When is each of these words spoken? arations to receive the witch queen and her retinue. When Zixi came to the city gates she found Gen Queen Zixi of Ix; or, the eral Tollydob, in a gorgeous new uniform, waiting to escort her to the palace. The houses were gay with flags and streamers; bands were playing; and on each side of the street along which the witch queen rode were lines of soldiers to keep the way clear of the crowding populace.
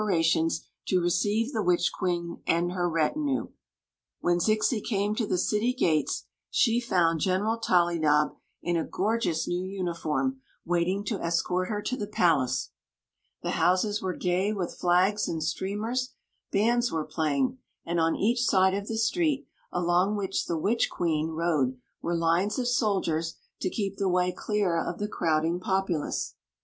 arations 0.01 0.61
to 0.87 0.99
receive 0.99 1.53
the 1.53 1.61
witch 1.61 1.91
queen 1.93 2.41
and 2.47 2.71
her 2.71 2.89
retinue. 2.89 3.49
When 4.19 4.39
Zixi 4.39 4.83
came 4.83 5.13
to 5.13 5.27
the 5.27 5.37
city 5.37 5.73
gates 5.73 6.25
she 6.49 6.79
found 6.79 7.19
Gen 7.19 7.41
Queen 7.41 7.45
Zixi 7.45 7.45
of 7.45 7.45
Ix; 7.45 7.45
or, 7.45 7.45
the 7.45 7.45
eral 7.45 7.61
Tollydob, 7.61 8.35
in 8.63 8.77
a 8.77 8.83
gorgeous 8.83 9.47
new 9.47 9.63
uniform, 9.63 10.41
waiting 10.65 11.03
to 11.03 11.21
escort 11.21 11.69
her 11.69 11.83
to 11.83 11.95
the 11.95 12.07
palace. 12.07 12.71
The 13.43 13.51
houses 13.51 14.01
were 14.01 14.15
gay 14.15 14.51
with 14.51 14.73
flags 14.73 15.27
and 15.27 15.43
streamers; 15.43 16.15
bands 16.51 16.91
were 16.91 17.05
playing; 17.05 17.59
and 17.85 17.99
on 17.99 18.15
each 18.15 18.41
side 18.45 18.73
of 18.73 18.87
the 18.87 18.97
street 18.97 19.45
along 19.71 20.15
which 20.15 20.47
the 20.47 20.57
witch 20.57 20.89
queen 20.89 21.27
rode 21.29 21.77
were 22.01 22.15
lines 22.15 22.57
of 22.57 22.67
soldiers 22.67 23.35
to 23.59 23.69
keep 23.69 23.97
the 23.97 24.09
way 24.09 24.31
clear 24.35 24.81
of 24.83 24.97
the 24.97 25.07
crowding 25.07 25.59
populace. 25.59 26.33